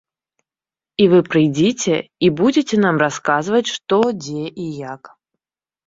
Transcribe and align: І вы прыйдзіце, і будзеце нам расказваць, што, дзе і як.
І 1.05 1.07
вы 1.11 1.19
прыйдзіце, 1.33 1.95
і 2.29 2.33
будзеце 2.41 2.75
нам 2.85 2.95
расказваць, 3.07 3.65
што, 3.77 3.97
дзе 4.27 4.43
і 4.67 4.71
як. 4.93 5.03